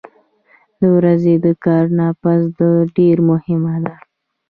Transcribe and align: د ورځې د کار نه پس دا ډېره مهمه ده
د 0.79 0.81
ورځې 0.95 1.33
د 1.45 1.47
کار 1.65 1.85
نه 1.99 2.07
پس 2.21 2.41
دا 2.59 2.71
ډېره 2.95 3.23
مهمه 3.29 3.75
ده 3.85 3.95